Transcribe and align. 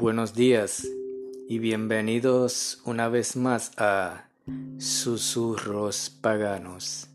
Buenos 0.00 0.32
días 0.32 0.88
y 1.46 1.58
bienvenidos 1.58 2.80
una 2.86 3.10
vez 3.10 3.36
más 3.36 3.72
a 3.76 4.30
Susurros 4.78 6.08
Paganos. 6.08 7.08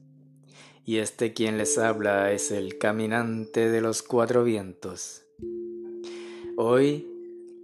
Y 0.86 0.98
este 0.98 1.34
quien 1.34 1.58
les 1.58 1.80
habla 1.80 2.32
es 2.32 2.52
el 2.52 2.78
caminante 2.78 3.72
de 3.72 3.82
los 3.82 4.04
cuatro 4.04 4.44
vientos. 4.44 5.24
Hoy 6.58 7.08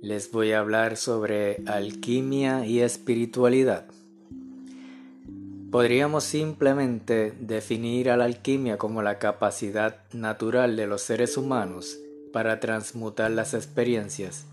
les 0.02 0.32
voy 0.32 0.54
a 0.54 0.60
hablar 0.60 0.98
sobre 0.98 1.62
alquimia 1.68 2.66
y 2.66 2.80
espiritualidad. 2.80 3.86
Podríamos 5.70 6.24
simplemente 6.24 7.32
definir 7.40 8.10
a 8.10 8.18
la 8.18 8.26
alquimia 8.26 8.80
como 8.80 9.04
la 9.04 9.20
capacidad 9.20 9.98
natural 10.14 10.76
de 10.76 10.88
los 10.88 11.04
seres 11.04 11.38
humanos 11.38 12.00
para 12.34 12.60
transmutar 12.60 13.30
las 13.30 13.54
experiencias. 13.54 14.48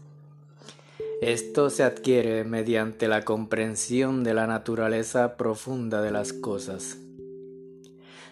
Esto 1.21 1.69
se 1.69 1.83
adquiere 1.83 2.45
mediante 2.45 3.09
la 3.09 3.25
comprensión 3.25 4.23
de 4.23 4.35
la 4.35 4.47
naturaleza 4.47 5.37
profunda 5.37 6.01
de 6.01 6.13
las 6.13 6.33
cosas. 6.33 6.97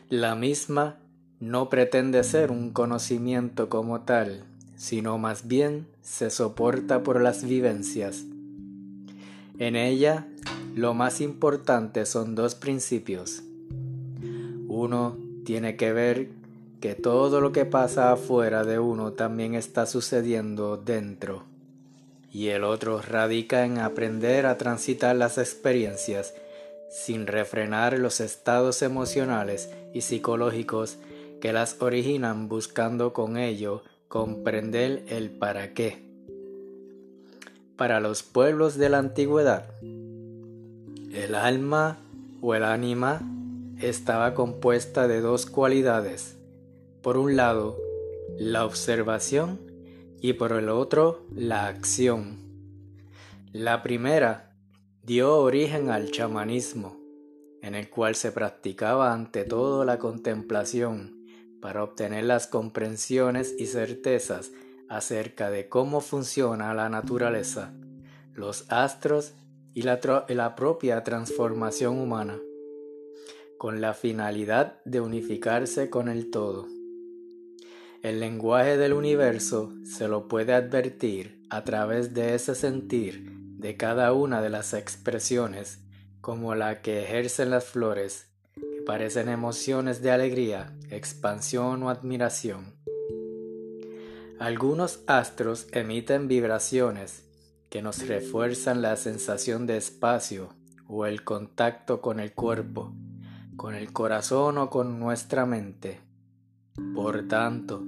La 0.08 0.36
misma 0.36 0.96
no 1.40 1.68
pretende 1.68 2.22
ser 2.22 2.52
un 2.52 2.70
conocimiento 2.70 3.68
como 3.68 4.02
tal, 4.02 4.44
sino 4.76 5.18
más 5.18 5.48
bien 5.48 5.88
se 6.00 6.30
soporta 6.30 7.02
por 7.02 7.20
las 7.20 7.42
vivencias. 7.42 8.24
En 9.58 9.74
ella, 9.74 10.28
lo 10.76 10.94
más 10.94 11.20
importante 11.20 12.06
son 12.06 12.36
dos 12.36 12.54
principios. 12.54 13.42
Uno 14.68 15.16
tiene 15.44 15.74
que 15.74 15.92
ver 15.92 16.28
que 16.80 16.94
todo 16.94 17.40
lo 17.40 17.50
que 17.50 17.64
pasa 17.64 18.12
afuera 18.12 18.62
de 18.62 18.78
uno 18.78 19.12
también 19.12 19.56
está 19.56 19.86
sucediendo 19.86 20.76
dentro. 20.76 21.55
Y 22.36 22.48
el 22.48 22.64
otro 22.64 23.00
radica 23.00 23.64
en 23.64 23.78
aprender 23.78 24.44
a 24.44 24.58
transitar 24.58 25.16
las 25.16 25.38
experiencias 25.38 26.34
sin 26.90 27.26
refrenar 27.26 27.98
los 27.98 28.20
estados 28.20 28.82
emocionales 28.82 29.70
y 29.94 30.02
psicológicos 30.02 30.98
que 31.40 31.54
las 31.54 31.80
originan 31.80 32.46
buscando 32.48 33.14
con 33.14 33.38
ello 33.38 33.84
comprender 34.08 35.02
el 35.08 35.30
para 35.30 35.72
qué. 35.72 36.02
Para 37.74 38.00
los 38.00 38.22
pueblos 38.22 38.76
de 38.76 38.90
la 38.90 38.98
antigüedad, 38.98 39.70
el 39.80 41.34
alma 41.34 42.00
o 42.42 42.54
el 42.54 42.64
ánima 42.64 43.22
estaba 43.80 44.34
compuesta 44.34 45.08
de 45.08 45.22
dos 45.22 45.46
cualidades. 45.46 46.36
Por 47.00 47.16
un 47.16 47.34
lado, 47.34 47.78
la 48.36 48.66
observación 48.66 49.65
y 50.20 50.34
por 50.34 50.52
el 50.52 50.68
otro, 50.68 51.26
la 51.34 51.66
acción. 51.66 52.38
La 53.52 53.82
primera 53.82 54.54
dio 55.02 55.38
origen 55.38 55.90
al 55.90 56.10
chamanismo, 56.10 56.98
en 57.62 57.74
el 57.74 57.88
cual 57.88 58.14
se 58.14 58.32
practicaba 58.32 59.12
ante 59.12 59.44
todo 59.44 59.84
la 59.84 59.98
contemplación 59.98 61.16
para 61.60 61.82
obtener 61.82 62.24
las 62.24 62.46
comprensiones 62.46 63.54
y 63.58 63.66
certezas 63.66 64.52
acerca 64.88 65.50
de 65.50 65.68
cómo 65.68 66.00
funciona 66.00 66.74
la 66.74 66.88
naturaleza, 66.88 67.74
los 68.34 68.70
astros 68.70 69.34
y 69.74 69.82
la, 69.82 70.54
propia 70.56 71.02
transformación 71.02 71.98
humana, 71.98 72.38
con 73.58 73.80
la 73.80 73.94
finalidad 73.94 74.80
de 74.84 75.00
unificarse 75.00 75.90
con 75.90 76.08
el 76.08 76.30
todo. 76.30 76.75
El 78.02 78.20
lenguaje 78.20 78.76
del 78.76 78.92
universo 78.92 79.72
se 79.84 80.06
lo 80.08 80.28
puede 80.28 80.52
advertir 80.52 81.42
a 81.50 81.64
través 81.64 82.14
de 82.14 82.34
ese 82.34 82.54
sentir 82.54 83.32
de 83.58 83.76
cada 83.76 84.12
una 84.12 84.42
de 84.42 84.50
las 84.50 84.74
expresiones, 84.74 85.80
como 86.20 86.54
la 86.54 86.82
que 86.82 87.02
ejercen 87.02 87.50
las 87.50 87.64
flores, 87.64 88.30
parecen 88.84 89.28
emociones 89.28 90.02
de 90.02 90.10
alegría, 90.10 90.76
expansión 90.90 91.82
o 91.82 91.90
admiración. 91.90 92.76
Algunos 94.38 95.00
astros 95.06 95.66
emiten 95.72 96.28
vibraciones 96.28 97.24
que 97.70 97.82
nos 97.82 98.06
refuerzan 98.06 98.82
la 98.82 98.96
sensación 98.96 99.66
de 99.66 99.78
espacio 99.78 100.50
o 100.86 101.06
el 101.06 101.24
contacto 101.24 102.00
con 102.00 102.20
el 102.20 102.32
cuerpo, 102.32 102.92
con 103.56 103.74
el 103.74 103.92
corazón 103.92 104.58
o 104.58 104.70
con 104.70 105.00
nuestra 105.00 105.46
mente. 105.46 106.00
Por 106.94 107.28
tanto, 107.28 107.84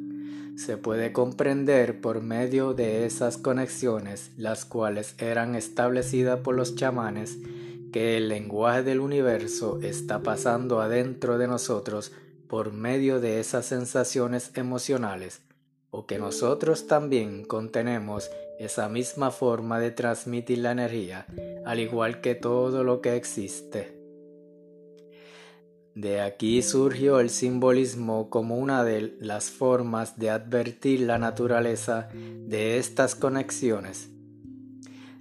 se 0.56 0.76
puede 0.76 1.12
comprender 1.12 2.00
por 2.00 2.20
medio 2.20 2.74
de 2.74 3.06
esas 3.06 3.38
conexiones, 3.38 4.32
las 4.36 4.64
cuales 4.64 5.14
eran 5.18 5.54
establecidas 5.54 6.40
por 6.40 6.56
los 6.56 6.74
chamanes 6.74 7.38
que 7.92 8.16
el 8.16 8.28
lenguaje 8.28 8.82
del 8.82 9.00
universo 9.00 9.78
está 9.82 10.22
pasando 10.22 10.80
adentro 10.80 11.38
de 11.38 11.46
nosotros 11.46 12.12
por 12.48 12.72
medio 12.72 13.20
de 13.20 13.40
esas 13.40 13.66
sensaciones 13.66 14.50
emocionales, 14.54 15.42
o 15.90 16.06
que 16.06 16.18
nosotros 16.18 16.86
también 16.86 17.44
contenemos 17.44 18.30
esa 18.58 18.88
misma 18.88 19.30
forma 19.30 19.78
de 19.78 19.90
transmitir 19.90 20.58
la 20.58 20.72
energía, 20.72 21.26
al 21.64 21.78
igual 21.78 22.20
que 22.20 22.34
todo 22.34 22.84
lo 22.84 23.00
que 23.00 23.16
existe. 23.16 23.97
De 25.98 26.20
aquí 26.20 26.62
surgió 26.62 27.18
el 27.18 27.28
simbolismo 27.28 28.30
como 28.30 28.56
una 28.56 28.84
de 28.84 29.16
las 29.18 29.50
formas 29.50 30.16
de 30.16 30.30
advertir 30.30 31.00
la 31.00 31.18
naturaleza 31.18 32.08
de 32.14 32.78
estas 32.78 33.16
conexiones. 33.16 34.08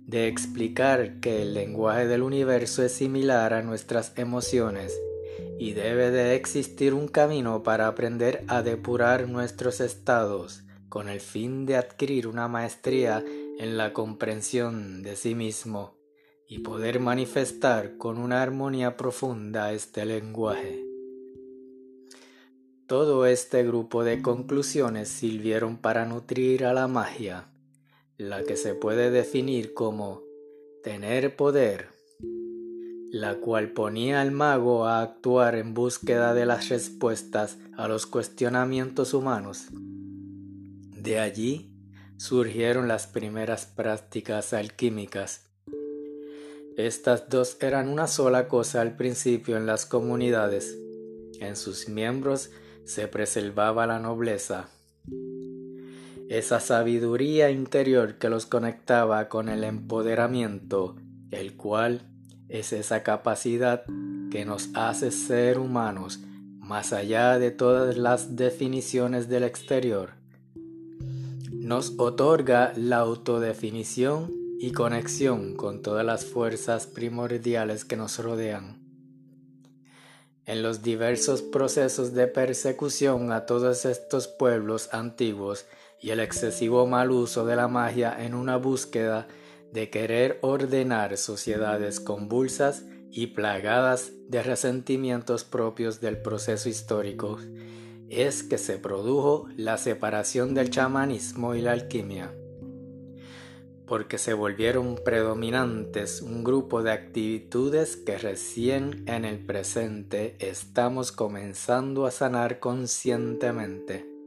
De 0.05 0.27
explicar 0.27 1.19
que 1.19 1.41
el 1.41 1.55
lenguaje 1.55 2.05
del 2.05 2.21
universo 2.21 2.83
es 2.83 2.91
similar 2.91 3.55
a 3.55 3.63
nuestras 3.63 4.13
emociones 4.17 4.95
y 5.57 5.71
debe 5.71 6.11
de 6.11 6.35
existir 6.35 6.94
un 6.94 7.07
camino 7.07 7.63
para 7.63 7.88
aprender 7.88 8.44
a 8.47 8.61
depurar 8.61 9.27
nuestros 9.27 9.81
estados 9.81 10.61
con 10.89 11.09
el 11.09 11.21
fin 11.21 11.65
de 11.65 11.77
adquirir 11.77 12.27
una 12.27 12.47
maestría 12.47 13.25
en 13.57 13.77
la 13.77 13.94
comprensión 13.94 15.01
de 15.01 15.15
sí 15.15 15.33
mismo 15.33 15.97
y 16.47 16.59
poder 16.59 17.00
manifestar 17.00 17.97
con 17.97 18.18
una 18.18 18.41
armonía 18.41 18.96
profunda 18.97 19.74
este 19.74 20.06
lenguaje. 20.06 20.84
Todo 22.88 23.25
este 23.25 23.63
grupo 23.63 24.06
de 24.06 24.22
conclusiones 24.22 25.09
sirvieron 25.09 25.78
para 25.78 26.06
nutrir 26.06 26.63
a 26.63 26.74
la 26.74 26.88
magia 26.88 27.50
la 28.18 28.44
que 28.44 28.57
se 28.57 28.74
puede 28.74 29.12
definir 29.12 29.74
como 29.74 30.24
tener 30.84 31.36
poder, 31.36 31.90
la 33.12 33.36
cual 33.36 33.74
ponía 33.74 34.22
al 34.22 34.31
mago 34.31 34.86
a 34.86 35.02
actuar 35.02 35.56
en 35.56 35.74
búsqueda 35.74 36.34
de 36.34 36.46
las 36.46 36.69
respuestas 36.69 37.57
a 37.75 37.88
los 37.88 38.07
cuestionamientos 38.07 39.13
humanos. 39.13 39.68
De 39.72 41.19
allí 41.19 41.72
surgieron 42.18 42.88
las 42.88 43.06
primeras 43.06 43.66
prácticas 43.66 44.53
alquímicas. 44.53 45.47
Estas 46.77 47.27
dos 47.27 47.57
eran 47.59 47.89
una 47.89 48.05
sola 48.05 48.47
cosa 48.47 48.81
al 48.81 48.95
principio 48.95 49.57
en 49.57 49.65
las 49.65 49.88
comunidades. 49.88 50.77
En 51.39 51.55
sus 51.55 51.89
miembros 51.89 52.51
se 52.85 53.07
preservaba 53.07 53.88
la 53.88 53.97
nobleza, 53.97 54.69
esa 56.29 56.59
sabiduría 56.59 57.50
interior 57.50 58.19
que 58.19 58.29
los 58.29 58.45
conectaba 58.45 59.27
con 59.27 59.50
el 59.50 59.63
empoderamiento, 59.63 60.95
el 61.31 61.57
cual 61.57 62.03
es 62.47 62.74
esa 62.74 63.01
capacidad 63.01 63.83
que 64.30 64.45
nos 64.45 64.69
hace 64.75 65.09
ser 65.09 65.57
humanos 65.57 66.19
más 66.59 66.94
allá 66.94 67.39
de 67.39 67.50
todas 67.50 67.97
las 67.97 68.35
definiciones 68.35 69.27
del 69.27 69.45
exterior. 69.45 70.12
Nos 71.51 71.95
otorga 71.97 72.71
la 72.75 72.97
autodefinición 72.97 74.37
y 74.59 74.71
conexión 74.71 75.56
con 75.56 75.81
todas 75.81 76.06
las 76.06 76.25
fuerzas 76.25 76.88
primordiales 76.88 77.86
que 77.86 77.95
nos 77.95 78.18
rodean. 78.19 78.81
En 80.45 80.63
los 80.63 80.81
diversos 80.81 81.42
procesos 81.42 82.13
de 82.13 82.27
persecución 82.27 83.31
a 83.31 83.45
todos 83.45 83.86
estos 83.86 84.27
pueblos 84.27 84.94
antiguos 84.94 85.65
y 86.01 86.12
el 86.12 86.19
excesivo 86.19 86.88
mal 86.88 87.12
uso 87.12 87.45
de 87.45 87.56
la 87.56 87.68
magia 87.68 88.15
en 88.24 88.33
una 88.33 88.57
búsqueda 88.57 89.27
de 89.74 89.89
querer 89.89 90.39
ordenar 90.42 91.18
sociedades 91.18 92.00
convulsas 92.00 92.86
y 93.12 93.27
plagadas 93.27 94.12
de 94.30 94.44
resentimientos 94.44 95.44
propios 95.44 96.00
del 96.01 96.21
proceso 96.21 96.69
histórico, 96.69 97.38
es 98.09 98.44
que 98.44 98.57
se 98.57 98.77
produjo 98.77 99.48
la 99.56 99.77
separación 99.77 100.54
del 100.54 100.69
chamanismo 100.69 101.56
y 101.56 101.62
la 101.62 101.74
alquimia, 101.74 102.33
porque 103.88 104.18
se 104.18 104.34
volvieron 104.34 105.00
predominantes 105.04 106.22
un 106.22 106.44
grupo 106.44 106.84
de 106.84 106.92
actitudes 106.92 107.98
que 107.98 108.18
recién 108.18 109.04
en 109.07 109.25
el 109.25 109.39
presente 109.39 110.36
estamos 110.39 111.12
comenzando 111.12 112.06
a 112.06 112.12
sanar 112.12 112.60
conscientemente 112.60 114.18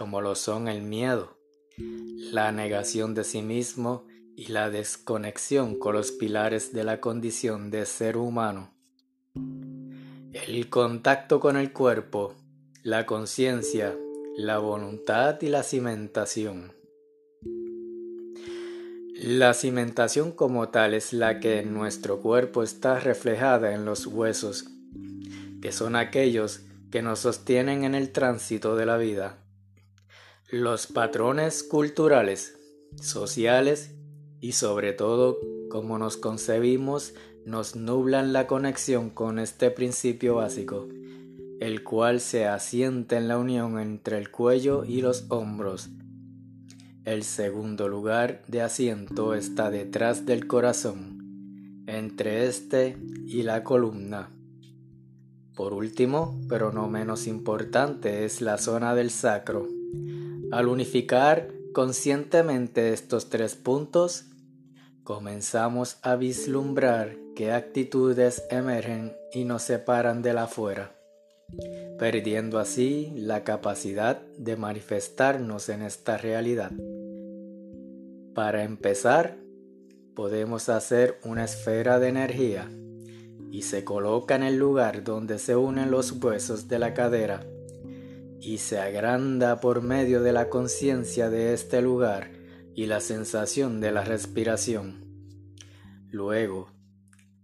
como 0.00 0.22
lo 0.22 0.34
son 0.34 0.66
el 0.66 0.80
miedo, 0.80 1.36
la 1.76 2.52
negación 2.52 3.14
de 3.14 3.22
sí 3.22 3.42
mismo 3.42 4.06
y 4.34 4.46
la 4.46 4.70
desconexión 4.70 5.78
con 5.78 5.94
los 5.94 6.10
pilares 6.12 6.72
de 6.72 6.84
la 6.84 7.02
condición 7.02 7.70
de 7.70 7.84
ser 7.84 8.16
humano. 8.16 8.72
El 10.32 10.70
contacto 10.70 11.38
con 11.38 11.58
el 11.58 11.72
cuerpo, 11.74 12.34
la 12.82 13.04
conciencia, 13.04 13.94
la 14.36 14.56
voluntad 14.56 15.38
y 15.42 15.48
la 15.48 15.62
cimentación. 15.62 16.79
La 19.22 19.52
cimentación 19.52 20.32
como 20.32 20.70
tal 20.70 20.94
es 20.94 21.12
la 21.12 21.40
que 21.40 21.58
en 21.58 21.74
nuestro 21.74 22.22
cuerpo 22.22 22.62
está 22.62 22.98
reflejada 22.98 23.74
en 23.74 23.84
los 23.84 24.06
huesos, 24.06 24.64
que 25.60 25.72
son 25.72 25.94
aquellos 25.94 26.62
que 26.90 27.02
nos 27.02 27.18
sostienen 27.18 27.84
en 27.84 27.94
el 27.94 28.12
tránsito 28.12 28.76
de 28.76 28.86
la 28.86 28.96
vida. 28.96 29.36
Los 30.48 30.86
patrones 30.86 31.62
culturales, 31.62 32.56
sociales 32.98 33.90
y 34.40 34.52
sobre 34.52 34.94
todo 34.94 35.38
cómo 35.68 35.98
nos 35.98 36.16
concebimos 36.16 37.12
nos 37.44 37.76
nublan 37.76 38.32
la 38.32 38.46
conexión 38.46 39.10
con 39.10 39.38
este 39.38 39.70
principio 39.70 40.36
básico, 40.36 40.88
el 41.60 41.84
cual 41.84 42.22
se 42.22 42.46
asienta 42.46 43.18
en 43.18 43.28
la 43.28 43.36
unión 43.36 43.78
entre 43.80 44.16
el 44.16 44.30
cuello 44.30 44.86
y 44.86 45.02
los 45.02 45.26
hombros, 45.28 45.90
el 47.10 47.24
segundo 47.24 47.88
lugar 47.88 48.42
de 48.46 48.62
asiento 48.62 49.34
está 49.34 49.68
detrás 49.68 50.26
del 50.26 50.46
corazón, 50.46 51.82
entre 51.88 52.46
este 52.46 52.96
y 53.26 53.42
la 53.42 53.64
columna. 53.64 54.30
Por 55.56 55.72
último, 55.72 56.40
pero 56.48 56.70
no 56.70 56.88
menos 56.88 57.26
importante, 57.26 58.24
es 58.24 58.40
la 58.40 58.58
zona 58.58 58.94
del 58.94 59.10
sacro. 59.10 59.66
Al 60.52 60.68
unificar 60.68 61.48
conscientemente 61.72 62.92
estos 62.92 63.28
tres 63.28 63.56
puntos, 63.56 64.26
comenzamos 65.02 65.96
a 66.02 66.14
vislumbrar 66.14 67.16
qué 67.34 67.50
actitudes 67.50 68.44
emergen 68.50 69.16
y 69.32 69.44
nos 69.44 69.62
separan 69.62 70.22
de 70.22 70.32
la 70.32 70.46
fuera, 70.46 70.94
perdiendo 71.98 72.60
así 72.60 73.12
la 73.16 73.42
capacidad 73.42 74.22
de 74.38 74.56
manifestarnos 74.56 75.68
en 75.70 75.82
esta 75.82 76.16
realidad. 76.16 76.70
Para 78.34 78.62
empezar, 78.62 79.38
podemos 80.14 80.68
hacer 80.68 81.18
una 81.24 81.44
esfera 81.44 81.98
de 81.98 82.08
energía 82.08 82.70
y 83.50 83.62
se 83.62 83.84
coloca 83.84 84.36
en 84.36 84.44
el 84.44 84.56
lugar 84.56 85.02
donde 85.02 85.38
se 85.40 85.56
unen 85.56 85.90
los 85.90 86.12
huesos 86.12 86.68
de 86.68 86.78
la 86.78 86.94
cadera 86.94 87.44
y 88.40 88.58
se 88.58 88.78
agranda 88.78 89.60
por 89.60 89.82
medio 89.82 90.22
de 90.22 90.32
la 90.32 90.48
conciencia 90.48 91.28
de 91.28 91.52
este 91.52 91.82
lugar 91.82 92.30
y 92.74 92.86
la 92.86 93.00
sensación 93.00 93.80
de 93.80 93.90
la 93.90 94.04
respiración. 94.04 95.04
Luego, 96.08 96.70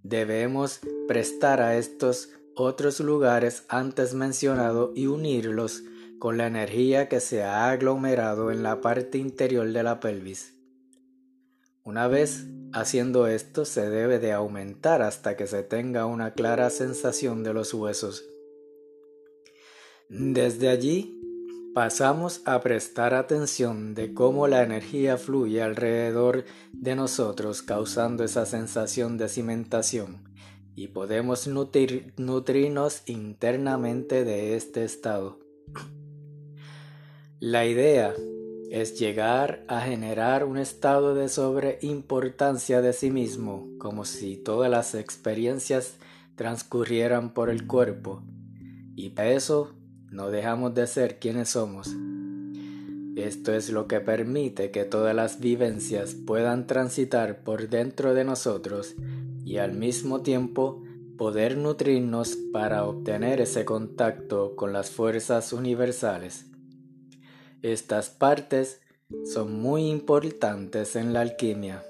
debemos 0.04 0.80
prestar 1.08 1.60
a 1.60 1.76
estos 1.76 2.30
otros 2.54 3.00
lugares 3.00 3.64
antes 3.68 4.14
mencionados 4.14 4.90
y 4.94 5.08
unirlos 5.08 5.82
con 6.20 6.38
la 6.38 6.46
energía 6.46 7.08
que 7.08 7.20
se 7.20 7.42
ha 7.42 7.70
aglomerado 7.70 8.50
en 8.50 8.62
la 8.62 8.80
parte 8.80 9.18
interior 9.18 9.70
de 9.70 9.82
la 9.82 10.00
pelvis. 10.00 10.55
Una 11.86 12.08
vez 12.08 12.48
haciendo 12.72 13.28
esto 13.28 13.64
se 13.64 13.88
debe 13.88 14.18
de 14.18 14.32
aumentar 14.32 15.02
hasta 15.02 15.36
que 15.36 15.46
se 15.46 15.62
tenga 15.62 16.04
una 16.04 16.32
clara 16.32 16.68
sensación 16.70 17.44
de 17.44 17.54
los 17.54 17.72
huesos. 17.72 18.24
Desde 20.08 20.68
allí 20.68 21.16
pasamos 21.76 22.42
a 22.44 22.60
prestar 22.60 23.14
atención 23.14 23.94
de 23.94 24.14
cómo 24.14 24.48
la 24.48 24.64
energía 24.64 25.16
fluye 25.16 25.62
alrededor 25.62 26.44
de 26.72 26.96
nosotros 26.96 27.62
causando 27.62 28.24
esa 28.24 28.46
sensación 28.46 29.16
de 29.16 29.28
cimentación 29.28 30.24
y 30.74 30.88
podemos 30.88 31.46
nutrirnos 31.46 33.02
internamente 33.06 34.24
de 34.24 34.56
este 34.56 34.82
estado. 34.82 35.38
La 37.38 37.64
idea 37.64 38.12
es 38.70 38.98
llegar 38.98 39.64
a 39.68 39.80
generar 39.80 40.44
un 40.44 40.58
estado 40.58 41.14
de 41.14 41.28
sobreimportancia 41.28 42.80
de 42.80 42.92
sí 42.92 43.10
mismo, 43.10 43.68
como 43.78 44.04
si 44.04 44.36
todas 44.36 44.70
las 44.70 44.94
experiencias 44.94 45.96
transcurrieran 46.34 47.32
por 47.32 47.50
el 47.50 47.66
cuerpo, 47.66 48.22
y 48.94 49.10
para 49.10 49.30
eso 49.30 49.74
no 50.10 50.30
dejamos 50.30 50.74
de 50.74 50.86
ser 50.86 51.18
quienes 51.18 51.50
somos. 51.50 51.94
Esto 53.16 53.54
es 53.54 53.70
lo 53.70 53.86
que 53.86 54.00
permite 54.00 54.70
que 54.70 54.84
todas 54.84 55.14
las 55.14 55.40
vivencias 55.40 56.14
puedan 56.14 56.66
transitar 56.66 57.42
por 57.44 57.68
dentro 57.68 58.12
de 58.12 58.24
nosotros 58.24 58.94
y 59.44 59.56
al 59.56 59.72
mismo 59.72 60.20
tiempo 60.20 60.82
poder 61.16 61.56
nutrirnos 61.56 62.36
para 62.52 62.84
obtener 62.84 63.40
ese 63.40 63.64
contacto 63.64 64.54
con 64.54 64.74
las 64.74 64.90
fuerzas 64.90 65.54
universales. 65.54 66.46
Estas 67.62 68.10
partes 68.10 68.80
son 69.32 69.60
muy 69.60 69.88
importantes 69.88 70.96
en 70.96 71.12
la 71.12 71.20
alquimia. 71.22 71.84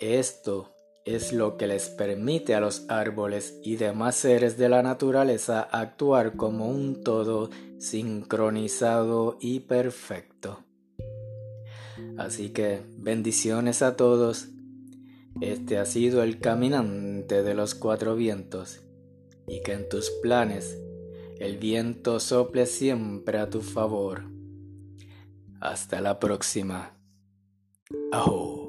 Esto 0.00 0.74
es 1.04 1.32
lo 1.32 1.56
que 1.56 1.66
les 1.66 1.88
permite 1.88 2.54
a 2.54 2.60
los 2.60 2.84
árboles 2.88 3.58
y 3.62 3.76
demás 3.76 4.16
seres 4.16 4.56
de 4.56 4.68
la 4.68 4.82
naturaleza 4.82 5.60
actuar 5.60 6.36
como 6.36 6.68
un 6.68 7.02
todo 7.02 7.50
sincronizado 7.78 9.36
y 9.40 9.60
perfecto. 9.60 10.60
Así 12.16 12.50
que 12.50 12.82
bendiciones 12.96 13.82
a 13.82 13.96
todos. 13.96 14.48
Este 15.40 15.78
ha 15.78 15.84
sido 15.84 16.22
el 16.22 16.38
caminante 16.38 17.42
de 17.42 17.54
los 17.54 17.74
cuatro 17.74 18.14
vientos 18.14 18.80
y 19.46 19.62
que 19.62 19.72
en 19.72 19.88
tus 19.88 20.10
planes 20.22 20.78
el 21.38 21.58
viento 21.58 22.20
sople 22.20 22.66
siempre 22.66 23.38
a 23.38 23.50
tu 23.50 23.60
favor. 23.60 24.33
Hasta 25.64 26.02
la 26.02 26.20
próxima. 26.20 26.94
Ajo. 28.12 28.63